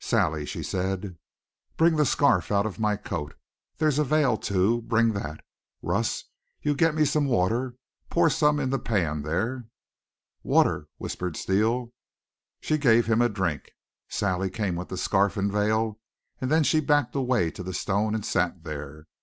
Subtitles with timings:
[0.00, 1.16] "Sally," she said,
[1.78, 3.34] "bring the scarf out of my coat.
[3.78, 4.82] There's a veil too.
[4.82, 5.42] Bring that.
[5.80, 6.24] Russ,
[6.60, 7.74] you get me some water
[8.10, 9.64] pour some in the pan there."
[10.42, 11.94] "Water!" whispered Steele.
[12.60, 13.70] She gave him a drink.
[14.10, 15.98] Sally came with the scarf and veil,
[16.38, 19.06] and then she backed away to the stone, and sat there.